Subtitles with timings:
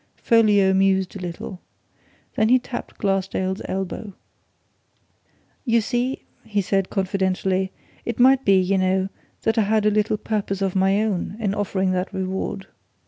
[0.23, 1.59] Folliot mused a little.
[2.33, 4.13] Then he tapped Glassdale's elbow.
[5.63, 7.71] "You see," he said, confidentially,
[8.03, 9.09] "it might be, you know,
[9.43, 12.65] that I had a little purpose of my own in offering that reward.